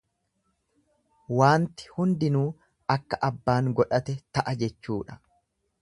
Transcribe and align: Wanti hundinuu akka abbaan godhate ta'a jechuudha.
Wanti 1.39 1.91
hundinuu 1.97 2.47
akka 2.97 3.21
abbaan 3.31 3.71
godhate 3.81 4.17
ta'a 4.39 4.57
jechuudha. 4.65 5.21